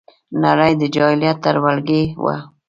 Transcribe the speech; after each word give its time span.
نړۍ 0.43 0.71
د 0.77 0.83
جاهلیت 0.95 1.37
تر 1.45 1.55
ولکې 1.65 2.01
وه 2.23 2.37